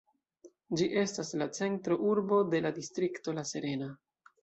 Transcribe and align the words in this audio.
Ĝi 0.81 0.87
estas 1.01 1.29
la 1.43 1.49
centra 1.59 1.99
urbo 2.15 2.43
de 2.57 2.65
la 2.67 2.75
distrikto 2.81 3.39
La 3.41 3.49
Serena. 3.55 3.97